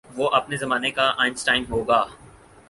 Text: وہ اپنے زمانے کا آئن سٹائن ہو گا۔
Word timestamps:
وہ 0.15 0.29
اپنے 0.29 0.57
زمانے 0.57 0.91
کا 0.91 1.11
آئن 1.17 1.35
سٹائن 1.35 1.63
ہو 1.69 1.87
گا۔ 1.87 2.03